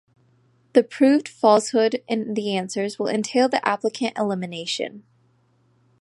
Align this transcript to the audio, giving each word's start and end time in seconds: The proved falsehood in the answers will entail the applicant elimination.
The 0.73 0.81
proved 0.83 1.29
falsehood 1.29 2.01
in 2.07 2.33
the 2.33 2.55
answers 2.57 2.97
will 2.97 3.07
entail 3.07 3.47
the 3.47 3.63
applicant 3.67 4.17
elimination. 4.17 5.03